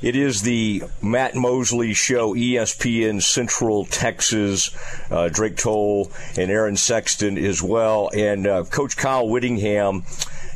It 0.00 0.14
is 0.14 0.42
the 0.42 0.84
Matt 1.02 1.34
Mosley 1.34 1.92
Show, 1.92 2.32
ESPN 2.32 3.20
Central 3.20 3.84
Texas. 3.84 4.70
Uh, 5.10 5.28
Drake 5.28 5.56
Toll 5.56 6.12
and 6.36 6.52
Aaron 6.52 6.76
Sexton 6.76 7.36
as 7.36 7.60
well. 7.60 8.08
And 8.14 8.46
uh, 8.46 8.62
Coach 8.62 8.96
Kyle 8.96 9.28
Whittingham, 9.28 10.04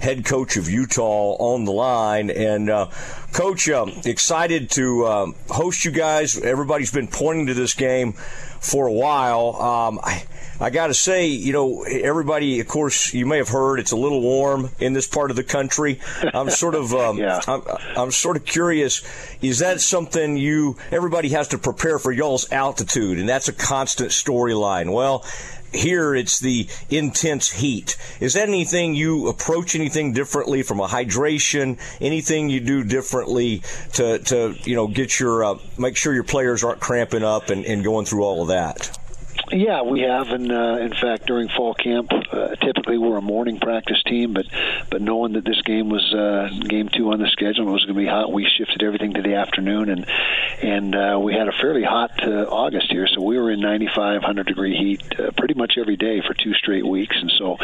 head 0.02 0.24
coach 0.24 0.56
of 0.56 0.68
Utah, 0.68 1.36
on 1.38 1.64
the 1.64 1.72
line. 1.72 2.28
And 2.28 2.68
uh, 2.68 2.88
Coach, 3.32 3.68
uh, 3.70 3.86
excited 4.04 4.70
to 4.72 5.04
uh, 5.04 5.26
host 5.48 5.84
you 5.84 5.90
guys. 5.90 6.38
Everybody's 6.38 6.92
been 6.92 7.08
pointing 7.08 7.46
to 7.46 7.54
this 7.54 7.72
game 7.72 8.12
for 8.12 8.86
a 8.86 8.92
while. 8.92 9.56
Um, 9.62 10.00
I, 10.02 10.24
I 10.60 10.70
got 10.70 10.88
to 10.88 10.94
say, 10.94 11.26
you 11.28 11.52
know, 11.52 11.82
everybody, 11.84 12.60
of 12.60 12.68
course, 12.68 13.14
you 13.14 13.26
may 13.26 13.38
have 13.38 13.48
heard 13.48 13.78
it's 13.78 13.92
a 13.92 13.96
little 13.96 14.20
warm 14.20 14.70
in 14.80 14.92
this 14.92 15.06
part 15.06 15.30
of 15.30 15.36
the 15.36 15.44
country. 15.44 15.98
I'm 16.34 16.50
sort 16.50 16.74
of, 16.74 16.92
um, 16.92 17.18
yeah. 17.18 17.40
I'm, 17.48 17.62
I'm 17.96 18.10
sort 18.10 18.36
of 18.36 18.44
curious. 18.44 19.02
Is 19.40 19.60
that 19.60 19.80
something 19.80 20.36
you? 20.36 20.76
Everybody 20.90 21.30
has 21.30 21.48
to 21.48 21.58
prepare 21.58 21.98
for 21.98 22.12
y'all's 22.12 22.50
altitude, 22.52 23.18
and 23.18 23.28
that's 23.28 23.48
a 23.48 23.52
constant 23.52 24.10
storyline. 24.10 24.92
Well, 24.92 25.24
here 25.74 26.14
it's 26.14 26.38
the 26.38 26.68
intense 26.90 27.50
heat. 27.50 27.96
Is 28.20 28.34
that 28.34 28.48
anything 28.48 28.94
you 28.94 29.28
approach 29.28 29.74
anything 29.74 30.12
differently 30.12 30.62
from 30.62 30.80
a 30.80 30.86
hydration? 30.86 31.78
Anything 32.00 32.48
you 32.48 32.60
do 32.60 32.84
differently 32.84 33.62
to, 33.94 34.18
to 34.18 34.54
you 34.64 34.76
know 34.76 34.86
get 34.86 35.18
your 35.18 35.44
uh, 35.44 35.58
make 35.78 35.96
sure 35.96 36.14
your 36.14 36.24
players 36.24 36.64
aren't 36.64 36.80
cramping 36.80 37.24
up 37.24 37.50
and, 37.50 37.64
and 37.64 37.84
going 37.84 38.06
through 38.06 38.22
all 38.22 38.42
of 38.42 38.48
that? 38.48 38.98
Yeah, 39.52 39.82
we 39.82 40.00
have, 40.00 40.30
and 40.30 40.50
uh, 40.50 40.78
in 40.80 40.94
fact, 40.94 41.26
during 41.26 41.50
fall 41.50 41.74
camp, 41.74 42.10
uh, 42.10 42.54
typically 42.56 42.96
we're 42.96 43.18
a 43.18 43.22
morning 43.22 43.60
practice 43.60 44.02
team, 44.04 44.32
but 44.32 44.46
but 44.90 45.02
knowing 45.02 45.34
that 45.34 45.44
this 45.44 45.60
game 45.62 45.90
was 45.90 46.02
uh, 46.14 46.48
game 46.68 46.88
two 46.88 47.12
on 47.12 47.18
the 47.18 47.28
schedule 47.28 47.60
and 47.60 47.68
it 47.68 47.72
was 47.72 47.84
going 47.84 47.94
to 47.94 48.00
be 48.00 48.06
hot, 48.06 48.32
we 48.32 48.48
shifted 48.56 48.82
everything 48.82 49.12
to 49.12 49.20
the 49.20 49.34
afternoon, 49.34 49.90
and 49.90 50.06
and 50.62 50.94
uh, 50.94 51.18
we 51.20 51.34
had 51.34 51.48
a 51.48 51.52
fairly 51.52 51.82
hot 51.82 52.12
uh, 52.26 52.46
August 52.48 52.90
here, 52.90 53.06
so 53.06 53.20
we 53.20 53.36
were 53.38 53.50
in 53.50 53.60
95, 53.60 54.22
100 54.22 54.46
degree 54.46 54.74
heat 54.74 55.20
uh, 55.20 55.30
pretty 55.36 55.52
much 55.52 55.74
every 55.78 55.96
day 55.96 56.22
for 56.26 56.32
two 56.32 56.54
straight 56.54 56.86
weeks, 56.86 57.16
and 57.20 57.30
so 57.36 57.58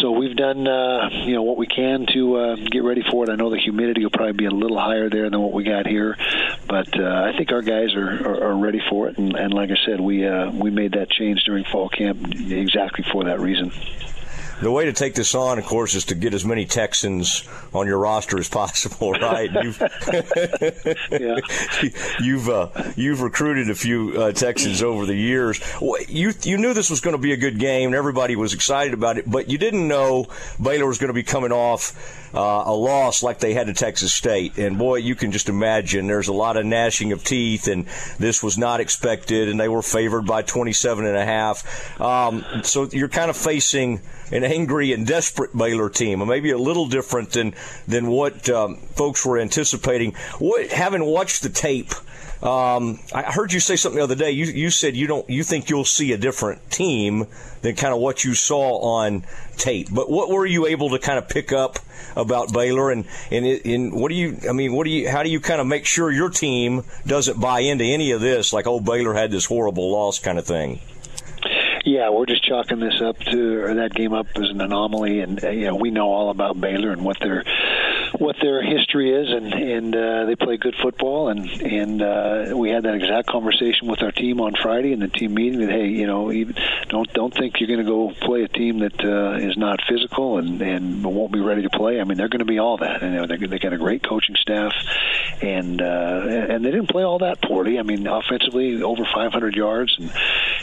so 0.00 0.12
we've 0.12 0.36
done 0.36 0.66
uh, 0.66 1.10
you 1.12 1.34
know 1.34 1.42
what 1.42 1.58
we 1.58 1.66
can 1.66 2.06
to 2.06 2.36
uh, 2.36 2.56
get 2.56 2.84
ready 2.84 3.02
for 3.10 3.24
it. 3.24 3.30
I 3.30 3.34
know 3.34 3.50
the 3.50 3.58
humidity 3.58 4.02
will 4.02 4.10
probably 4.10 4.32
be 4.32 4.46
a 4.46 4.50
little 4.50 4.78
higher 4.78 5.10
there 5.10 5.28
than 5.28 5.40
what 5.42 5.52
we 5.52 5.64
got 5.64 5.86
here, 5.86 6.16
but 6.66 6.98
uh, 6.98 7.30
I 7.30 7.36
think 7.36 7.52
our 7.52 7.62
guys 7.62 7.94
are, 7.94 8.28
are, 8.28 8.44
are 8.44 8.56
ready 8.56 8.80
for 8.88 9.08
it, 9.08 9.18
and, 9.18 9.36
and 9.36 9.52
like 9.52 9.70
I 9.70 9.76
said, 9.84 10.00
we 10.00 10.26
uh, 10.26 10.50
we 10.52 10.70
made 10.70 10.92
that 10.92 11.17
change 11.18 11.42
during 11.44 11.64
fall 11.64 11.88
camp 11.88 12.18
exactly 12.50 13.04
for 13.12 13.24
that 13.24 13.40
reason. 13.40 13.72
The 14.60 14.72
way 14.72 14.86
to 14.86 14.92
take 14.92 15.14
this 15.14 15.36
on, 15.36 15.58
of 15.58 15.64
course, 15.64 15.94
is 15.94 16.06
to 16.06 16.16
get 16.16 16.34
as 16.34 16.44
many 16.44 16.66
Texans 16.66 17.48
on 17.72 17.86
your 17.86 17.98
roster 17.98 18.38
as 18.38 18.48
possible, 18.48 19.12
right? 19.20 19.50
You've 19.62 19.78
you've 22.20 22.48
uh, 22.48 22.68
you've 22.96 23.20
recruited 23.20 23.70
a 23.70 23.74
few 23.74 24.20
uh, 24.20 24.32
Texans 24.32 24.82
over 24.82 25.06
the 25.06 25.14
years. 25.14 25.60
You 26.08 26.32
you 26.42 26.58
knew 26.58 26.74
this 26.74 26.90
was 26.90 27.00
going 27.00 27.16
to 27.16 27.22
be 27.22 27.32
a 27.32 27.36
good 27.36 27.58
game, 27.58 27.88
and 27.88 27.94
everybody 27.94 28.34
was 28.34 28.52
excited 28.52 28.94
about 28.94 29.18
it, 29.18 29.30
but 29.30 29.48
you 29.48 29.58
didn't 29.58 29.86
know 29.86 30.26
Baylor 30.60 30.86
was 30.86 30.98
going 30.98 31.08
to 31.08 31.14
be 31.14 31.22
coming 31.22 31.52
off 31.52 31.94
uh, 32.34 32.64
a 32.66 32.74
loss 32.74 33.22
like 33.22 33.38
they 33.38 33.54
had 33.54 33.68
to 33.68 33.74
Texas 33.74 34.12
State. 34.12 34.58
And 34.58 34.78
boy, 34.78 34.96
you 34.96 35.14
can 35.14 35.32
just 35.32 35.48
imagine 35.48 36.06
there's 36.06 36.28
a 36.28 36.32
lot 36.32 36.56
of 36.56 36.66
gnashing 36.66 37.12
of 37.12 37.24
teeth, 37.24 37.68
and 37.68 37.86
this 38.18 38.42
was 38.42 38.58
not 38.58 38.80
expected, 38.80 39.48
and 39.48 39.58
they 39.58 39.68
were 39.68 39.82
favored 39.82 40.26
by 40.26 40.42
27 40.42 41.06
and 41.06 41.16
a 41.16 41.24
half. 41.24 42.00
Um, 42.00 42.44
so 42.62 42.88
you're 42.92 43.08
kind 43.08 43.30
of 43.30 43.36
facing 43.36 44.00
an 44.30 44.44
angry 44.48 44.92
and 44.92 45.06
desperate 45.06 45.56
Baylor 45.56 45.90
team, 45.90 46.26
maybe 46.26 46.50
a 46.50 46.58
little 46.58 46.86
different 46.86 47.30
than 47.30 47.54
than 47.86 48.06
what 48.08 48.48
um, 48.48 48.76
folks 48.76 49.24
were 49.24 49.38
anticipating. 49.38 50.14
What, 50.38 50.70
having 50.70 51.04
watched 51.04 51.42
the 51.42 51.50
tape, 51.50 51.92
um, 52.42 53.00
I 53.12 53.22
heard 53.32 53.52
you 53.52 53.60
say 53.60 53.76
something 53.76 53.98
the 53.98 54.04
other 54.04 54.14
day. 54.14 54.30
You 54.30 54.46
you 54.46 54.70
said 54.70 54.96
you 54.96 55.06
don't 55.06 55.28
you 55.28 55.42
think 55.42 55.70
you'll 55.70 55.84
see 55.84 56.12
a 56.12 56.18
different 56.18 56.70
team 56.70 57.26
than 57.62 57.74
kind 57.74 57.92
of 57.92 58.00
what 58.00 58.24
you 58.24 58.34
saw 58.34 58.78
on 58.98 59.24
tape. 59.56 59.88
But 59.92 60.10
what 60.10 60.30
were 60.30 60.46
you 60.46 60.66
able 60.66 60.90
to 60.90 60.98
kind 60.98 61.18
of 61.18 61.28
pick 61.28 61.52
up 61.52 61.78
about 62.16 62.52
Baylor 62.52 62.90
and 62.90 63.04
and 63.30 63.44
in 63.44 63.90
what 63.90 64.08
do 64.08 64.14
you 64.14 64.38
I 64.48 64.52
mean 64.52 64.72
what 64.72 64.84
do 64.84 64.90
you 64.90 65.08
how 65.08 65.22
do 65.22 65.30
you 65.30 65.40
kind 65.40 65.60
of 65.60 65.66
make 65.66 65.84
sure 65.84 66.10
your 66.10 66.30
team 66.30 66.84
doesn't 67.06 67.40
buy 67.40 67.60
into 67.60 67.84
any 67.84 68.12
of 68.12 68.20
this 68.20 68.52
like 68.52 68.66
oh 68.66 68.80
Baylor 68.80 69.14
had 69.14 69.30
this 69.30 69.44
horrible 69.44 69.90
loss 69.90 70.18
kind 70.18 70.38
of 70.38 70.46
thing? 70.46 70.80
Yeah, 71.88 72.10
we're 72.10 72.26
just 72.26 72.44
chalking 72.44 72.80
this 72.80 73.00
up 73.00 73.18
to 73.18 73.62
or 73.62 73.74
that 73.76 73.94
game 73.94 74.12
up 74.12 74.26
as 74.36 74.50
an 74.50 74.60
anomaly, 74.60 75.20
and 75.20 75.42
uh, 75.42 75.48
you 75.48 75.64
know 75.68 75.74
we 75.74 75.90
know 75.90 76.12
all 76.12 76.28
about 76.28 76.60
Baylor 76.60 76.90
and 76.90 77.02
what 77.02 77.18
their 77.18 77.44
what 78.18 78.36
their 78.42 78.62
history 78.62 79.10
is, 79.10 79.30
and 79.30 79.54
and 79.54 79.96
uh, 79.96 80.26
they 80.26 80.36
play 80.36 80.58
good 80.58 80.74
football, 80.82 81.30
and 81.30 81.48
and 81.62 82.02
uh, 82.02 82.52
we 82.54 82.68
had 82.68 82.82
that 82.82 82.94
exact 82.94 83.28
conversation 83.28 83.88
with 83.88 84.02
our 84.02 84.12
team 84.12 84.38
on 84.38 84.52
Friday 84.62 84.92
in 84.92 85.00
the 85.00 85.08
team 85.08 85.32
meeting 85.32 85.60
that 85.60 85.70
hey, 85.70 85.86
you 85.86 86.06
know, 86.06 86.30
even, 86.30 86.56
don't 86.90 87.10
don't 87.14 87.32
think 87.32 87.58
you're 87.58 87.68
going 87.68 87.82
to 87.82 87.90
go 87.90 88.12
play 88.20 88.42
a 88.42 88.48
team 88.48 88.80
that 88.80 89.02
uh, 89.02 89.38
is 89.38 89.56
not 89.56 89.80
physical 89.88 90.36
and 90.36 90.60
and 90.60 91.02
won't 91.02 91.32
be 91.32 91.40
ready 91.40 91.62
to 91.62 91.70
play. 91.70 92.02
I 92.02 92.04
mean, 92.04 92.18
they're 92.18 92.28
going 92.28 92.40
to 92.40 92.44
be 92.44 92.58
all 92.58 92.76
that, 92.76 93.02
and 93.02 93.14
you 93.14 93.20
know, 93.20 93.26
they 93.26 93.38
they 93.46 93.58
got 93.58 93.72
a 93.72 93.78
great 93.78 94.06
coaching 94.06 94.36
staff, 94.38 94.74
and 95.40 95.80
uh, 95.80 96.22
and 96.50 96.62
they 96.66 96.70
didn't 96.70 96.90
play 96.90 97.02
all 97.02 97.20
that 97.20 97.40
poorly. 97.40 97.78
I 97.78 97.82
mean, 97.82 98.06
offensively, 98.06 98.82
over 98.82 99.04
500 99.06 99.56
yards, 99.56 99.96
and 99.98 100.10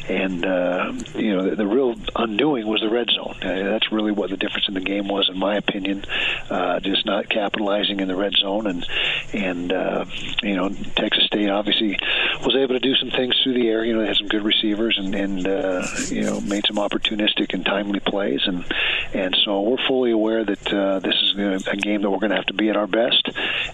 and 0.09 0.45
uh, 0.45 0.93
you 1.16 1.35
know, 1.35 1.49
the, 1.49 1.55
the 1.55 1.67
real 1.67 1.95
undoing 2.16 2.67
was 2.67 2.81
the 2.81 2.89
red 2.89 3.07
zone. 3.09 3.38
Uh, 3.41 3.69
that's 3.69 3.91
really 3.91 4.11
what 4.11 4.29
the 4.29 4.38
difference 4.38 4.67
in 4.67 4.73
the 4.73 4.81
game 4.81 5.07
was, 5.07 5.29
in 5.29 5.38
my 5.38 5.57
opinion. 5.57 6.05
Uh, 6.49 6.79
just 6.79 7.05
not 7.05 7.29
capitalizing 7.29 7.99
in 7.99 8.07
the 8.07 8.16
red 8.16 8.33
zone, 8.33 8.67
and 8.67 8.85
and 9.33 9.73
uh, 9.73 10.05
you 10.43 10.55
know 10.55 10.69
Texas 10.95 11.25
State 11.25 11.49
obviously 11.49 11.97
was 12.45 12.55
able 12.55 12.75
to 12.75 12.79
do 12.79 12.95
some 12.95 13.09
things 13.11 13.35
through 13.43 13.53
the 13.53 13.67
air. 13.67 13.83
You 13.83 13.93
know, 13.93 14.01
they 14.01 14.07
had 14.07 14.17
some 14.17 14.27
good 14.27 14.43
receivers 14.43 14.97
and 14.97 15.16
and 15.16 15.47
uh, 15.47 15.88
you 16.09 16.23
know 16.23 16.39
made 16.41 16.66
some 16.67 16.77
opportunistic 16.77 17.53
and 17.53 17.66
timely 17.66 17.99
plays, 17.99 18.41
and 18.45 18.66
and 19.13 19.35
so 19.43 19.61
we're 19.61 19.87
fully 19.87 20.11
aware 20.11 20.43
that 20.43 20.73
uh, 20.73 20.99
this 20.99 21.16
is 21.16 21.67
a 21.67 21.77
game 21.77 22.01
that 22.01 22.11
we're 22.11 22.19
going 22.19 22.31
to 22.31 22.37
have 22.37 22.45
to 22.47 22.53
be 22.53 22.69
at 22.69 22.77
our 22.77 22.87
best, 22.87 23.29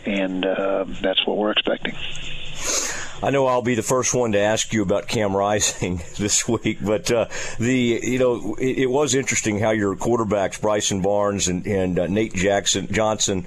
and 0.06 0.46
uh, 0.46 0.86
that's 1.02 1.26
what 1.28 1.38
we're 1.38 1.52
expecting. 1.52 1.96
I 3.24 3.30
know 3.30 3.46
I'll 3.46 3.62
be 3.62 3.76
the 3.76 3.84
first 3.84 4.16
one 4.16 4.32
to 4.32 4.40
ask 4.40 4.74
you 4.74 4.82
about 4.82 5.08
Cam 5.08 5.36
Rising 5.36 6.02
this 6.18 6.48
week, 6.48 6.80
but 6.82 7.12
uh, 7.12 7.28
the 7.60 8.00
you 8.02 8.18
know 8.18 8.56
it, 8.56 8.80
it, 8.80 8.86
was 8.88 9.14
interesting 9.14 9.60
how 9.60 9.70
your 9.72 9.96
quarterbacks 9.96 10.60
Bryson 10.60 11.04
Barnes 11.04 11.48
and, 11.48 11.68
and 11.68 12.00
uh, 12.00 12.08
Nate 12.08 12.34
Jackson 12.34 12.88
Johnson 12.92 13.44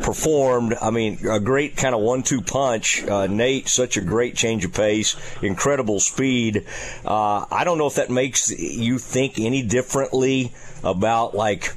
performed. 0.00 0.76
I 0.80 0.90
mean, 0.90 1.26
a 1.28 1.40
great 1.40 1.76
kind 1.76 1.94
of 1.94 2.00
one-two 2.00 2.40
punch. 2.40 3.04
Uh, 3.04 3.26
Nate, 3.26 3.68
such 3.68 3.98
a 3.98 4.00
great 4.00 4.34
change 4.34 4.64
of 4.64 4.72
pace, 4.72 5.14
incredible 5.42 6.00
speed. 6.00 6.66
Uh, 7.04 7.44
I 7.50 7.64
don't 7.64 7.76
know 7.76 7.86
if 7.86 7.96
that 7.96 8.08
makes 8.08 8.50
you 8.50 8.98
think 8.98 9.38
any 9.38 9.62
differently 9.62 10.52
about 10.82 11.34
like. 11.34 11.74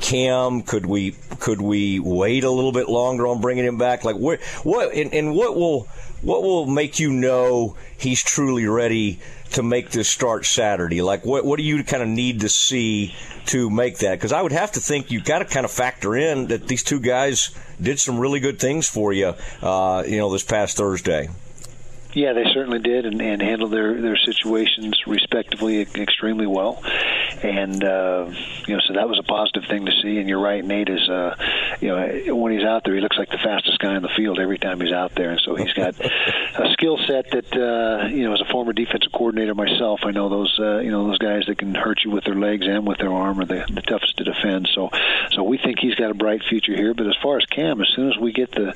Cam? 0.00 0.62
Could 0.62 0.86
we 0.86 1.14
could 1.40 1.60
we 1.60 2.00
wait 2.00 2.42
a 2.42 2.50
little 2.50 2.72
bit 2.72 2.88
longer 2.88 3.26
on 3.26 3.42
bringing 3.42 3.66
him 3.66 3.76
back? 3.76 4.02
Like 4.02 4.16
what 4.16 4.40
what 4.62 4.94
and, 4.94 5.12
and 5.12 5.34
what 5.34 5.54
will 5.54 5.88
what 6.22 6.42
will 6.42 6.66
make 6.66 6.98
you 6.98 7.12
know 7.12 7.76
he's 7.96 8.22
truly 8.22 8.66
ready 8.66 9.20
to 9.52 9.62
make 9.62 9.90
this 9.90 10.08
start 10.08 10.46
Saturday? 10.46 11.02
Like, 11.02 11.24
what 11.24 11.44
what 11.44 11.56
do 11.56 11.62
you 11.62 11.82
kind 11.84 12.02
of 12.02 12.08
need 12.08 12.40
to 12.40 12.48
see 12.48 13.14
to 13.46 13.70
make 13.70 13.98
that? 13.98 14.12
Because 14.12 14.32
I 14.32 14.42
would 14.42 14.52
have 14.52 14.72
to 14.72 14.80
think 14.80 15.10
you've 15.10 15.24
got 15.24 15.40
to 15.40 15.44
kind 15.44 15.64
of 15.64 15.70
factor 15.70 16.16
in 16.16 16.48
that 16.48 16.68
these 16.68 16.82
two 16.82 17.00
guys 17.00 17.50
did 17.80 17.98
some 17.98 18.18
really 18.18 18.40
good 18.40 18.58
things 18.58 18.88
for 18.88 19.12
you, 19.12 19.34
uh, 19.62 20.04
you 20.06 20.18
know, 20.18 20.30
this 20.30 20.44
past 20.44 20.76
Thursday. 20.76 21.28
Yeah, 22.12 22.32
they 22.32 22.44
certainly 22.52 22.80
did, 22.80 23.06
and, 23.06 23.22
and 23.22 23.40
handled 23.40 23.70
their 23.70 24.00
their 24.00 24.16
situations 24.16 25.00
respectively 25.06 25.80
extremely 25.80 26.46
well, 26.46 26.82
and 27.42 27.84
uh, 27.84 28.26
you 28.66 28.74
know, 28.74 28.80
so 28.86 28.94
that 28.94 29.08
was 29.08 29.18
a 29.18 29.22
positive 29.22 29.64
thing 29.68 29.86
to 29.86 29.92
see. 30.02 30.18
And 30.18 30.28
you're 30.28 30.40
right, 30.40 30.64
Nate 30.64 30.88
is, 30.88 31.08
uh, 31.08 31.36
you 31.80 31.88
know, 31.88 32.34
when 32.36 32.52
he's 32.52 32.64
out 32.64 32.84
there, 32.84 32.94
he 32.94 33.00
looks 33.00 33.16
like 33.16 33.30
the 33.30 33.38
fastest 33.38 33.78
guy 33.78 33.96
in 33.96 34.02
the 34.02 34.10
field 34.16 34.38
every 34.38 34.58
time 34.58 34.80
he's 34.80 34.92
out 34.92 35.14
there, 35.14 35.30
and 35.30 35.40
so 35.44 35.54
he's 35.54 35.72
got 35.72 35.98
a 36.00 36.72
skill 36.72 36.98
set 37.06 37.30
that, 37.30 37.52
uh, 37.56 38.06
you 38.08 38.24
know, 38.24 38.34
as 38.34 38.40
a 38.40 38.50
former 38.50 38.72
defensive 38.72 39.12
coordinator 39.12 39.54
myself, 39.54 40.00
I 40.04 40.10
know 40.10 40.28
those, 40.28 40.54
uh, 40.58 40.78
you 40.78 40.90
know, 40.90 41.06
those 41.06 41.18
guys 41.18 41.44
that 41.46 41.58
can 41.58 41.74
hurt 41.74 42.00
you 42.04 42.10
with 42.10 42.24
their 42.24 42.34
legs 42.34 42.66
and 42.66 42.86
with 42.86 42.98
their 42.98 43.12
arm 43.12 43.40
are 43.40 43.46
the, 43.46 43.64
the 43.72 43.82
toughest 43.82 44.16
to 44.18 44.24
defend. 44.24 44.68
So, 44.74 44.90
so 45.32 45.42
we 45.42 45.58
think 45.58 45.78
he's 45.78 45.94
got 45.94 46.10
a 46.10 46.14
bright 46.14 46.42
future 46.48 46.74
here. 46.74 46.94
But 46.94 47.06
as 47.06 47.16
far 47.22 47.38
as 47.38 47.46
Cam, 47.46 47.80
as 47.80 47.88
soon 47.94 48.10
as 48.10 48.18
we 48.18 48.32
get 48.32 48.50
the 48.52 48.74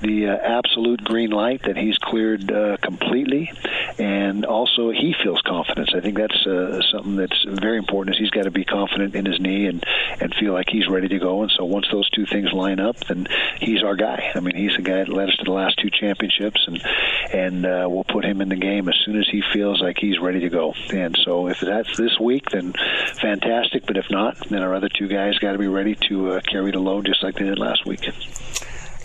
the 0.00 0.28
uh, 0.28 0.36
absolute 0.36 1.02
green 1.02 1.30
light 1.30 1.62
that 1.62 1.76
he's 1.76 1.98
cleared. 1.98 2.50
Uh, 2.50 2.76
completely, 2.84 3.50
and 3.98 4.44
also 4.44 4.90
he 4.90 5.14
feels 5.22 5.40
confidence. 5.42 5.90
I 5.94 6.00
think 6.00 6.16
that's 6.16 6.46
uh, 6.46 6.80
something 6.92 7.16
that's 7.16 7.44
very 7.48 7.78
important. 7.78 8.16
Is 8.16 8.20
he's 8.20 8.30
got 8.30 8.44
to 8.44 8.50
be 8.50 8.64
confident 8.64 9.14
in 9.14 9.24
his 9.24 9.40
knee 9.40 9.66
and 9.66 9.84
and 10.20 10.34
feel 10.34 10.52
like 10.52 10.66
he's 10.68 10.88
ready 10.88 11.08
to 11.08 11.18
go. 11.18 11.42
And 11.42 11.52
so 11.56 11.64
once 11.64 11.86
those 11.90 12.08
two 12.10 12.26
things 12.26 12.43
line 12.52 12.80
up, 12.80 12.98
then 13.06 13.26
he's 13.60 13.82
our 13.82 13.96
guy. 13.96 14.30
I 14.34 14.40
mean, 14.40 14.56
he's 14.56 14.76
the 14.76 14.82
guy 14.82 14.98
that 14.98 15.08
led 15.08 15.28
us 15.28 15.36
to 15.36 15.44
the 15.44 15.52
last 15.52 15.78
two 15.78 15.90
championships, 15.90 16.64
and 16.66 16.82
and 17.32 17.66
uh, 17.66 17.86
we'll 17.88 18.04
put 18.04 18.24
him 18.24 18.40
in 18.40 18.48
the 18.48 18.56
game 18.56 18.88
as 18.88 18.96
soon 19.04 19.18
as 19.18 19.28
he 19.30 19.42
feels 19.52 19.80
like 19.80 19.96
he's 19.98 20.18
ready 20.18 20.40
to 20.40 20.48
go. 20.48 20.74
And 20.92 21.16
so 21.24 21.48
if 21.48 21.60
that's 21.60 21.96
this 21.96 22.18
week, 22.20 22.50
then 22.50 22.74
fantastic. 23.20 23.86
But 23.86 23.96
if 23.96 24.06
not, 24.10 24.48
then 24.48 24.62
our 24.62 24.74
other 24.74 24.88
two 24.88 25.08
guys 25.08 25.38
got 25.38 25.52
to 25.52 25.58
be 25.58 25.68
ready 25.68 25.96
to 26.08 26.32
uh, 26.32 26.40
carry 26.40 26.70
the 26.70 26.80
load 26.80 27.06
just 27.06 27.22
like 27.22 27.36
they 27.36 27.44
did 27.44 27.58
last 27.58 27.86
week. 27.86 28.08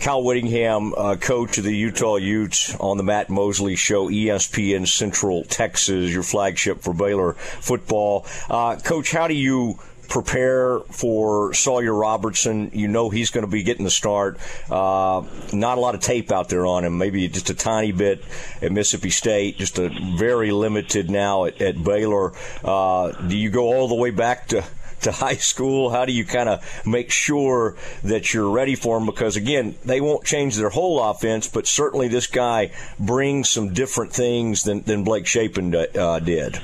Kyle 0.00 0.24
Whittingham, 0.24 0.94
uh, 0.96 1.16
coach 1.16 1.58
of 1.58 1.64
the 1.64 1.76
Utah 1.76 2.16
Utes 2.16 2.74
on 2.76 2.96
the 2.96 3.02
Matt 3.02 3.28
Mosley 3.28 3.76
Show, 3.76 4.08
ESPN 4.08 4.88
Central 4.88 5.44
Texas, 5.44 6.10
your 6.10 6.22
flagship 6.22 6.80
for 6.80 6.94
Baylor 6.94 7.34
football. 7.34 8.24
Uh, 8.48 8.76
coach, 8.76 9.12
how 9.12 9.28
do 9.28 9.34
you 9.34 9.78
prepare 10.10 10.80
for 10.80 11.54
Sawyer 11.54 11.94
Robertson. 11.94 12.70
You 12.74 12.88
know 12.88 13.08
he's 13.08 13.30
going 13.30 13.46
to 13.46 13.50
be 13.50 13.62
getting 13.62 13.84
the 13.84 13.90
start. 13.90 14.38
Uh, 14.68 15.22
not 15.52 15.78
a 15.78 15.80
lot 15.80 15.94
of 15.94 16.02
tape 16.02 16.30
out 16.30 16.50
there 16.50 16.66
on 16.66 16.84
him, 16.84 16.98
maybe 16.98 17.26
just 17.28 17.48
a 17.48 17.54
tiny 17.54 17.92
bit 17.92 18.22
at 18.60 18.72
Mississippi 18.72 19.10
State, 19.10 19.56
just 19.56 19.78
a 19.78 19.88
very 20.18 20.50
limited 20.50 21.08
now 21.08 21.46
at, 21.46 21.62
at 21.62 21.82
Baylor. 21.82 22.32
Uh, 22.62 23.12
do 23.28 23.36
you 23.36 23.48
go 23.50 23.72
all 23.72 23.88
the 23.88 23.94
way 23.94 24.10
back 24.10 24.48
to 24.48 24.64
to 25.02 25.12
high 25.26 25.36
school? 25.36 25.90
How 25.90 26.04
do 26.04 26.12
you 26.12 26.24
kind 26.24 26.48
of 26.48 26.86
make 26.86 27.10
sure 27.10 27.76
that 28.02 28.34
you're 28.34 28.50
ready 28.50 28.74
for 28.74 28.98
them? 28.98 29.06
Because 29.06 29.36
again, 29.36 29.76
they 29.84 30.00
won't 30.00 30.24
change 30.24 30.56
their 30.56 30.70
whole 30.70 31.02
offense, 31.02 31.48
but 31.48 31.66
certainly 31.66 32.08
this 32.08 32.26
guy 32.26 32.72
brings 32.98 33.48
some 33.48 33.72
different 33.72 34.12
things 34.12 34.64
than, 34.64 34.82
than 34.82 35.04
Blake 35.04 35.26
Shapen 35.26 35.74
uh, 35.74 36.18
did. 36.18 36.60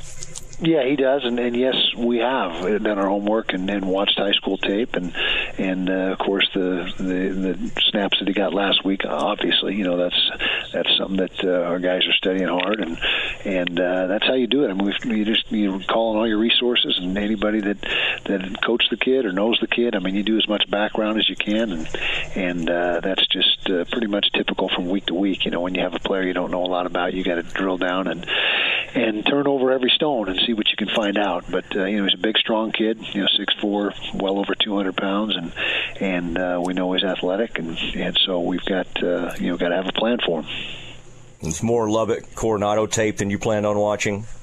Yeah, 0.58 0.84
he 0.88 0.96
does, 0.96 1.22
and, 1.24 1.38
and 1.38 1.54
yes, 1.54 1.74
we 1.94 2.18
have 2.18 2.82
done 2.82 2.98
our 2.98 3.08
homework 3.08 3.52
and, 3.52 3.68
and 3.68 3.86
watched 3.86 4.16
high 4.16 4.32
school 4.32 4.56
tape, 4.56 4.94
and 4.96 5.14
and 5.58 5.90
uh, 5.90 6.12
of 6.12 6.18
course 6.18 6.48
the, 6.54 6.90
the 6.96 7.52
the 7.54 7.80
snaps 7.90 8.18
that 8.20 8.28
he 8.28 8.32
got 8.32 8.54
last 8.54 8.82
week. 8.82 9.02
Obviously, 9.04 9.74
you 9.74 9.84
know 9.84 9.98
that's 9.98 10.30
that's 10.72 10.88
something 10.96 11.18
that 11.18 11.44
uh, 11.44 11.68
our 11.68 11.78
guys 11.78 12.06
are 12.06 12.12
studying 12.14 12.48
hard, 12.48 12.80
and 12.80 12.98
and 13.44 13.78
uh, 13.78 14.06
that's 14.06 14.26
how 14.26 14.32
you 14.32 14.46
do 14.46 14.64
it. 14.64 14.70
I 14.70 14.72
mean, 14.72 15.18
you 15.18 15.26
just 15.26 15.52
you 15.52 15.78
call 15.80 16.12
on 16.12 16.16
all 16.16 16.26
your 16.26 16.38
resources 16.38 16.98
and 17.02 17.18
anybody 17.18 17.60
that 17.60 17.80
that 18.24 18.62
coached 18.64 18.88
the 18.88 18.96
kid 18.96 19.26
or 19.26 19.32
knows 19.32 19.58
the 19.60 19.66
kid. 19.66 19.94
I 19.94 19.98
mean, 19.98 20.14
you 20.14 20.22
do 20.22 20.38
as 20.38 20.48
much 20.48 20.70
background 20.70 21.18
as 21.18 21.28
you 21.28 21.36
can, 21.36 21.70
and 21.70 21.88
and 22.34 22.70
uh, 22.70 23.00
that's 23.00 23.26
just 23.26 23.68
uh, 23.68 23.84
pretty 23.92 24.06
much 24.06 24.32
typical 24.32 24.70
from 24.70 24.88
week 24.88 25.04
to 25.06 25.14
week. 25.14 25.44
You 25.44 25.50
know, 25.50 25.60
when 25.60 25.74
you 25.74 25.82
have 25.82 25.94
a 25.94 26.00
player 26.00 26.22
you 26.22 26.32
don't 26.32 26.50
know 26.50 26.64
a 26.64 26.66
lot 26.66 26.86
about, 26.86 27.12
you 27.12 27.22
got 27.24 27.34
to 27.34 27.42
drill 27.42 27.76
down 27.76 28.08
and 28.08 28.26
and 28.94 29.26
turn 29.26 29.46
over 29.46 29.72
every 29.72 29.90
stone 29.90 30.30
and 30.30 30.40
see 30.46 30.52
what 30.52 30.68
you 30.70 30.76
can 30.76 30.88
find 30.94 31.18
out. 31.18 31.44
But 31.50 31.64
uh, 31.76 31.84
you 31.84 31.98
know, 31.98 32.04
he's 32.04 32.14
a 32.14 32.22
big, 32.22 32.38
strong 32.38 32.72
kid. 32.72 32.98
You 33.14 33.22
know, 33.22 33.28
six 33.36 33.54
four, 33.60 33.92
well 34.14 34.38
over 34.38 34.54
200 34.54 34.96
pounds, 34.96 35.36
and 35.36 35.52
and 36.00 36.38
uh, 36.38 36.62
we 36.64 36.74
know 36.74 36.92
he's 36.92 37.04
athletic, 37.04 37.58
and 37.58 37.76
and 37.94 38.16
so 38.24 38.40
we've 38.40 38.64
got 38.64 39.02
uh, 39.02 39.34
you 39.38 39.50
know 39.50 39.56
got 39.56 39.68
to 39.68 39.76
have 39.76 39.88
a 39.88 39.92
plan 39.92 40.18
for 40.24 40.42
him. 40.42 40.50
It's 41.40 41.62
more 41.62 41.90
Lubbock 41.90 42.34
Coronado 42.34 42.86
tape 42.86 43.18
than 43.18 43.30
you 43.30 43.38
planned 43.38 43.66
on 43.66 43.78
watching. 43.78 44.24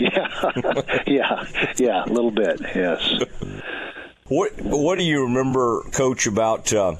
Yeah, 0.00 0.50
yeah, 1.06 1.46
yeah, 1.76 2.04
a 2.04 2.10
little 2.10 2.32
bit. 2.32 2.60
Yes. 2.74 3.22
What 4.26 4.52
What 4.62 4.98
do 4.98 5.04
you 5.04 5.24
remember, 5.24 5.82
Coach, 5.92 6.26
about 6.26 6.72
uh, 6.72 6.96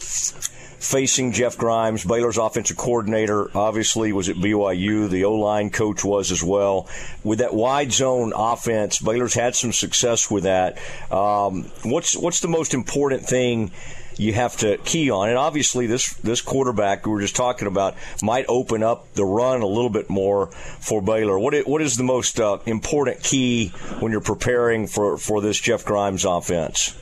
facing 0.85 1.33
Jeff 1.33 1.57
Grimes, 1.57 2.05
Baylor's 2.05 2.39
offensive 2.39 2.77
coordinator, 2.77 3.51
obviously 3.57 4.13
was 4.13 4.29
at 4.29 4.37
BYU. 4.37 5.09
The 5.09 5.25
O 5.25 5.35
line 5.35 5.71
coach 5.71 6.05
was 6.05 6.31
as 6.31 6.43
well. 6.43 6.89
With 7.23 7.39
that 7.39 7.55
wide 7.55 7.93
zone 7.93 8.33
offense, 8.37 8.99
Baylor's 8.99 9.35
had 9.35 9.57
some 9.57 9.73
success 9.73 10.31
with 10.31 10.45
that. 10.45 10.79
Um, 11.11 11.71
what's 11.83 12.17
what's 12.17 12.41
the 12.41 12.49
most 12.49 12.75
important 12.75 13.23
thing? 13.23 13.73
you 14.17 14.33
have 14.33 14.57
to 14.59 14.79
key 14.79 15.11
on. 15.11 15.29
And 15.29 15.39
obviously, 15.39 15.87
this 15.87 16.15
this 16.15 16.41
quarterback 16.41 17.07
we 17.07 17.13
were 17.13 17.21
just 17.21 17.37
talking 17.37 17.69
about 17.69 17.97
might 18.23 18.47
open 18.49 18.83
up 18.83 19.13
the 19.15 19.25
run 19.25 19.63
a 19.63 19.67
little 19.67 19.91
bit 19.91 20.09
more 20.11 20.47
for 20.81 21.03
Baylor. 21.03 21.39
What 21.39 21.55
is, 21.55 21.67
what 21.67 21.83
is 21.83 21.97
the 21.97 22.05
most 22.05 22.41
uh, 22.41 22.59
important 22.67 23.23
key 23.23 23.69
when 24.01 24.13
you're 24.13 24.21
preparing 24.21 24.87
for 24.87 25.19
for 25.19 25.41
this 25.41 25.59
Jeff 25.59 25.85
Grimes 25.85 26.25
offense? 26.25 26.95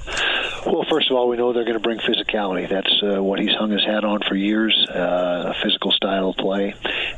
Well, 0.65 0.85
first 0.89 1.11
of 1.11 1.17
all, 1.17 1.29
we 1.29 1.37
know 1.37 1.53
they're 1.53 1.65
going 1.65 1.75
to 1.75 1.81
bring 1.81 1.99
physicality. 1.99 2.69
That's 2.69 3.03
uh, 3.03 3.23
what 3.23 3.41
he's 3.41 3.55
hung 3.55 3.71
his 3.71 3.85
hat 3.85 4.05
on 4.05 4.21
for 4.21 4.37
years, 4.37 4.87
uh, 4.89 5.55
a 5.55 5.63
physical 5.63 5.91
style 5.91 6.31
of 6.31 6.37
play. 6.37 6.75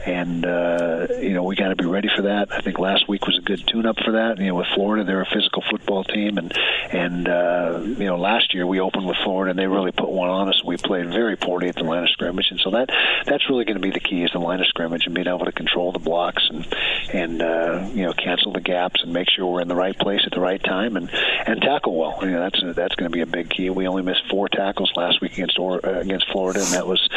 And, 0.06 0.44
uh, 0.44 1.06
you 1.20 1.32
know, 1.32 1.42
we 1.42 1.56
got 1.56 1.68
to 1.68 1.76
be 1.76 1.86
ready 1.86 2.08
for 2.14 2.22
that. 2.22 2.52
I 2.52 2.60
think 2.60 2.78
last 2.78 3.08
week 3.08 3.26
was 3.26 3.38
a 3.38 3.42
good 3.42 3.66
tune 3.66 3.86
up 3.86 3.96
for 4.04 4.12
that. 4.12 4.38
You 4.38 4.48
know, 4.48 4.56
with 4.56 4.66
Florida, 4.74 5.04
they're 5.04 5.22
a 5.22 5.26
physical 5.32 5.62
football 5.70 6.04
team. 6.04 6.36
And, 6.36 6.52
and 6.92 7.28
uh, 7.28 7.80
you 7.82 8.04
know, 8.04 8.16
last 8.16 8.54
year 8.54 8.66
we 8.66 8.80
opened 8.80 9.06
with 9.06 9.16
Florida 9.24 9.50
and 9.50 9.58
they 9.58 9.66
really 9.66 9.92
put 9.92 10.10
one 10.10 10.28
on 10.28 10.48
us. 10.48 10.62
We 10.64 10.76
played 10.76 11.06
very 11.06 11.36
poorly 11.36 11.68
at 11.68 11.76
the 11.76 11.84
line 11.84 12.02
of 12.02 12.10
scrimmage. 12.10 12.48
And 12.50 12.60
so 12.60 12.70
that 12.70 12.90
that's 13.26 13.48
really 13.48 13.64
going 13.64 13.76
to 13.76 13.82
be 13.82 13.90
the 13.90 14.00
key 14.00 14.22
is 14.22 14.30
the 14.32 14.38
line 14.38 14.60
of 14.60 14.66
scrimmage 14.66 15.06
and 15.06 15.14
being 15.14 15.26
able 15.26 15.46
to 15.46 15.52
control 15.52 15.92
the 15.92 15.98
blocks 15.98 16.48
and, 16.50 16.66
and 17.12 17.42
uh, 17.42 17.88
you 17.94 18.04
know, 18.04 18.12
cancel 18.12 18.52
the 18.52 18.60
gaps 18.60 19.02
and 19.02 19.12
make 19.12 19.28
sure 19.30 19.46
we're 19.46 19.62
in 19.62 19.68
the 19.68 19.74
right 19.74 19.98
place 19.98 20.20
at 20.26 20.32
the 20.32 20.40
right 20.40 20.62
time 20.62 20.96
and, 20.96 21.10
and 21.46 21.62
tackle 21.62 21.94
well. 21.96 22.18
You 22.22 22.32
know, 22.32 22.40
that's, 22.40 22.76
that's 22.76 22.94
going 22.94 23.10
to 23.10 23.14
be 23.14 23.22
a 23.22 23.26
big 23.26 23.48
key. 23.48 23.70
We 23.70 23.88
only 23.88 24.02
missed 24.02 24.22
four 24.30 24.48
tackles 24.48 24.92
last 24.96 25.20
week 25.20 25.32
against 25.32 25.58
or, 25.58 25.84
uh, 25.84 26.00
against 26.00 26.30
Florida, 26.30 26.60
and 26.60 26.72
that 26.74 26.86
was 26.86 27.08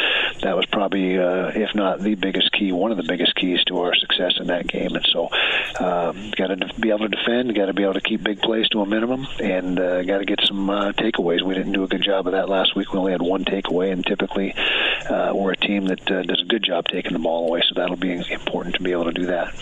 that 0.42 0.56
was 0.56 0.66
probably, 0.66 1.18
uh, 1.18 1.48
if 1.54 1.74
not 1.74 2.00
the 2.00 2.14
biggest 2.14 2.52
key, 2.52 2.72
one 2.72 2.90
of 2.90 2.96
the 2.96 3.04
biggest 3.06 3.34
keys 3.34 3.62
to 3.64 3.78
our 3.78 3.94
success 3.94 4.34
in 4.40 4.46
that 4.48 4.66
game. 4.66 4.94
And 4.94 5.06
so, 5.12 5.28
um, 5.80 6.30
got 6.36 6.48
to 6.48 6.56
be 6.80 6.90
able 6.90 7.08
to 7.08 7.08
defend, 7.08 7.54
got 7.54 7.66
to 7.66 7.74
be 7.74 7.82
able 7.82 7.94
to 7.94 8.00
keep 8.00 8.22
big 8.22 8.40
plays 8.40 8.68
to 8.70 8.80
a 8.80 8.86
minimum, 8.86 9.26
and 9.42 9.78
uh, 9.78 10.02
got 10.02 10.18
to 10.18 10.24
get 10.24 10.40
some 10.44 10.70
uh, 10.70 10.92
takeaways. 10.92 11.42
We 11.42 11.54
didn't 11.54 11.72
do 11.72 11.84
a 11.84 11.88
good 11.88 12.02
job 12.02 12.26
of 12.26 12.32
that 12.32 12.48
last 12.48 12.76
week. 12.76 12.92
We 12.92 12.98
only 12.98 13.12
had 13.12 13.22
one 13.22 13.44
takeaway, 13.44 13.92
and 13.92 14.04
typically 14.04 14.54
uh, 15.08 15.32
we're 15.34 15.52
a 15.52 15.56
team 15.56 15.86
that 15.86 16.10
uh, 16.10 16.22
does 16.22 16.42
a 16.42 16.46
good 16.46 16.64
job 16.64 16.84
taking 16.90 17.12
the 17.12 17.18
ball 17.18 17.48
away. 17.48 17.62
So 17.68 17.80
that'll 17.80 17.96
be 17.96 18.12
important 18.12 18.76
to 18.76 18.82
be 18.82 18.92
able 18.92 19.06
to 19.06 19.12
do 19.12 19.26
that. 19.26 19.54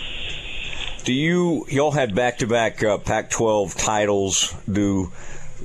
Do 1.04 1.12
you 1.12 1.66
y'all 1.68 1.92
had 1.92 2.16
back 2.16 2.38
to 2.38 2.48
back 2.48 2.78
Pac-12 2.78 3.76
titles? 3.76 4.54
Do 4.70 5.12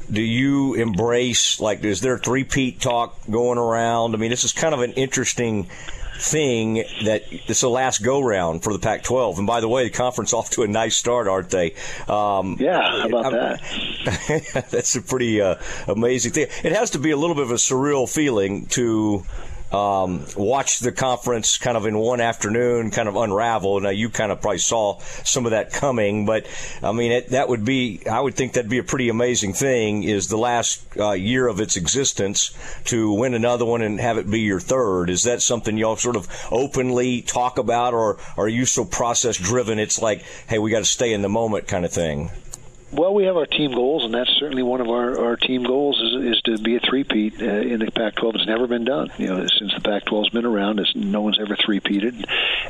do 0.09 0.21
you 0.21 0.75
embrace 0.75 1.59
like 1.59 1.83
is 1.83 2.01
there 2.01 2.17
three 2.17 2.43
peat 2.43 2.79
talk 2.79 3.17
going 3.29 3.57
around? 3.57 4.15
I 4.15 4.17
mean, 4.17 4.29
this 4.29 4.43
is 4.43 4.53
kind 4.53 4.73
of 4.73 4.81
an 4.81 4.93
interesting 4.93 5.69
thing 6.21 6.75
that 7.03 7.23
it's 7.31 7.61
the 7.61 7.69
last 7.69 8.03
go 8.03 8.21
round 8.21 8.63
for 8.63 8.73
the 8.73 8.79
Pac-12. 8.79 9.39
And 9.39 9.47
by 9.47 9.59
the 9.59 9.67
way, 9.67 9.83
the 9.83 9.89
conference 9.89 10.33
off 10.33 10.51
to 10.51 10.63
a 10.63 10.67
nice 10.67 10.95
start, 10.95 11.27
aren't 11.27 11.49
they? 11.49 11.73
Um, 12.07 12.57
yeah, 12.59 12.79
how 12.79 13.07
about 13.07 13.25
I'm, 13.25 13.31
that? 13.33 14.67
that's 14.71 14.95
a 14.95 15.01
pretty 15.01 15.41
uh, 15.41 15.55
amazing 15.88 16.31
thing. 16.31 16.47
It 16.63 16.73
has 16.73 16.91
to 16.91 16.99
be 16.99 17.11
a 17.11 17.17
little 17.17 17.35
bit 17.35 17.45
of 17.45 17.51
a 17.51 17.55
surreal 17.55 18.11
feeling 18.11 18.67
to 18.67 19.25
um, 19.71 20.25
watch 20.35 20.79
the 20.79 20.91
conference 20.91 21.57
kind 21.57 21.77
of 21.77 21.85
in 21.85 21.97
one 21.97 22.21
afternoon, 22.21 22.91
kind 22.91 23.07
of 23.07 23.15
unravel. 23.15 23.79
Now 23.79 23.89
you 23.89 24.09
kind 24.09 24.31
of 24.31 24.41
probably 24.41 24.57
saw 24.57 25.00
some 25.23 25.45
of 25.45 25.51
that 25.51 25.71
coming, 25.71 26.25
but 26.25 26.45
I 26.83 26.91
mean 26.91 27.12
it, 27.12 27.29
that 27.29 27.50
would 27.50 27.63
be 27.63 28.06
I 28.07 28.19
would 28.19 28.35
think 28.35 28.53
that'd 28.53 28.69
be 28.69 28.79
a 28.79 28.83
pretty 28.83 29.09
amazing 29.09 29.53
thing. 29.53 30.03
Is 30.03 30.27
the 30.27 30.38
last 30.38 30.83
uh, 30.97 31.12
year 31.12 31.47
of 31.47 31.59
its 31.59 31.77
existence 31.77 32.51
to 32.85 33.13
win 33.13 33.33
another 33.33 33.65
one 33.65 33.81
and 33.81 34.00
have 34.00 34.18
it 34.18 34.29
be 34.29 34.41
your 34.41 34.59
third? 34.59 35.09
Is 35.09 35.23
that 35.23 35.41
something 35.41 35.77
y'all 35.77 35.95
sort 35.95 36.15
of 36.15 36.27
openly 36.51 37.21
talk 37.21 37.57
about, 37.57 37.94
or 37.94 38.17
are 38.38 38.50
you 38.50 38.65
so 38.65 38.85
process 38.85 39.38
driven? 39.38 39.79
It's 39.79 40.01
like, 40.01 40.24
hey, 40.48 40.60
we 40.60 40.72
got 40.72 40.79
to 40.79 40.86
stay 40.86 41.13
in 41.13 41.22
the 41.22 41.29
moment 41.29 41.67
kind 41.67 41.86
of 41.86 41.91
thing. 41.91 42.31
Well, 42.93 43.13
we 43.13 43.24
have 43.24 43.38
our 43.38 43.45
team 43.45 43.71
goals, 43.71 44.03
and 44.03 44.13
that's 44.13 44.29
certainly 44.38 44.63
one 44.63 44.81
of 44.81 44.89
our, 44.89 45.17
our 45.17 45.38
team 45.38 45.63
goals 45.63 46.01
is, 46.01 46.36
is 46.36 46.41
to 46.41 46.57
be 46.57 46.75
a 46.75 46.81
three-peat 46.81 47.41
uh, 47.41 47.45
in 47.45 47.79
the 47.79 47.89
Pac-12. 47.89 48.36
It's 48.36 48.48
never 48.48 48.67
been 48.67 48.83
done. 48.83 49.10
You 49.17 49.27
know, 49.27 49.48
since 49.48 49.74
the 49.74 49.79
Pac-12's 49.79 50.29
been 50.31 50.45
around, 50.45 50.79
it's, 50.79 50.93
no 50.93 51.21
one's 51.21 51.39
ever 51.39 51.55
three-peated, 51.55 52.25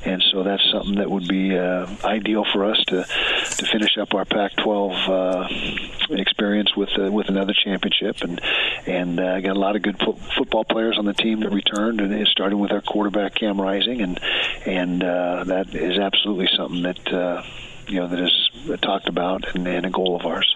and 0.06 0.24
so 0.32 0.44
that's 0.44 0.64
something 0.72 0.96
that 0.96 1.10
would 1.10 1.28
be 1.28 1.58
uh, 1.58 1.88
ideal 2.04 2.46
for 2.54 2.66
us 2.66 2.78
to 2.86 3.04
to 3.04 3.66
finish 3.66 3.98
up 3.98 4.14
our 4.14 4.26
Pac-12 4.26 5.10
uh, 5.10 6.16
experience 6.16 6.76
with 6.76 6.90
uh, 7.00 7.12
with 7.12 7.30
another 7.30 7.54
championship. 7.54 8.22
And 8.22 8.40
and 8.86 9.20
uh, 9.20 9.40
got 9.42 9.56
a 9.56 9.60
lot 9.60 9.76
of 9.76 9.82
good 9.82 9.98
fo- 9.98 10.20
football 10.38 10.66
players 10.66 11.00
on 11.00 11.06
the 11.06 11.14
team 11.14 11.40
that 11.40 11.52
returned, 11.52 12.00
and 12.00 12.28
starting 12.28 12.60
with 12.60 12.72
our 12.72 12.82
quarterback 12.82 13.34
Cam 13.34 13.60
Rising, 13.60 14.02
and 14.02 14.20
and 14.68 15.04
uh, 15.04 15.46
that 15.46 15.74
is 15.74 15.98
absolutely 15.98 16.50
something 16.56 16.84
that. 16.84 17.12
Uh, 17.12 17.44
you 17.92 18.00
know 18.00 18.08
that 18.08 18.20
is 18.20 18.80
talked 18.82 19.10
about 19.10 19.54
and, 19.54 19.68
and 19.68 19.86
a 19.86 19.90
goal 19.90 20.16
of 20.16 20.26
ours. 20.26 20.56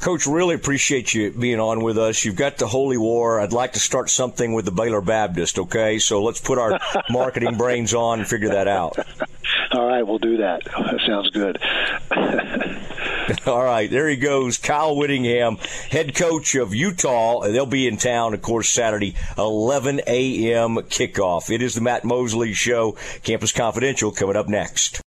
Coach, 0.00 0.26
really 0.26 0.56
appreciate 0.56 1.14
you 1.14 1.30
being 1.30 1.60
on 1.60 1.80
with 1.80 1.96
us. 1.96 2.24
You've 2.24 2.34
got 2.34 2.58
the 2.58 2.66
Holy 2.66 2.98
War. 2.98 3.40
I'd 3.40 3.52
like 3.52 3.74
to 3.74 3.78
start 3.78 4.10
something 4.10 4.52
with 4.52 4.64
the 4.64 4.72
Baylor 4.72 5.00
Baptist, 5.00 5.60
okay? 5.60 6.00
So 6.00 6.24
let's 6.24 6.40
put 6.40 6.58
our 6.58 6.80
marketing 7.10 7.56
brains 7.56 7.94
on 7.94 8.18
and 8.18 8.28
figure 8.28 8.48
that 8.48 8.66
out. 8.66 8.98
All 9.72 9.86
right, 9.86 10.02
we'll 10.02 10.18
do 10.18 10.38
that. 10.38 10.64
That 10.64 11.00
sounds 11.06 11.30
good. 11.30 11.58
All 13.46 13.62
right, 13.62 13.88
there 13.88 14.08
he 14.08 14.16
goes. 14.16 14.58
Kyle 14.58 14.96
Whittingham, 14.96 15.56
head 15.88 16.16
coach 16.16 16.56
of 16.56 16.74
Utah. 16.74 17.42
They'll 17.42 17.64
be 17.64 17.86
in 17.86 17.96
town, 17.96 18.34
of 18.34 18.42
course, 18.42 18.68
Saturday, 18.68 19.14
11 19.38 20.00
a.m. 20.06 20.76
kickoff. 20.76 21.48
It 21.48 21.62
is 21.62 21.74
the 21.74 21.80
Matt 21.80 22.04
Mosley 22.04 22.52
Show. 22.52 22.96
Campus 23.22 23.52
Confidential 23.52 24.10
coming 24.10 24.36
up 24.36 24.48
next. 24.48 25.00